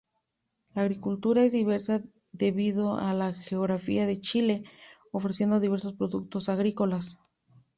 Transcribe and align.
La 0.73 0.81
agricultura 0.81 1.43
es 1.43 1.51
diversa 1.51 2.01
debido 2.31 2.97
a 2.97 3.13
la 3.13 3.33
geografía 3.35 4.07
de 4.07 4.19
Chile, 4.19 4.63
ofreciendo 5.11 5.59
diversos 5.59 5.93
productos 5.93 6.49
agrícolas. 6.49 7.19